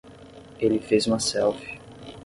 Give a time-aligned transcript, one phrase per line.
[0.59, 1.79] Ele fez uma selfie.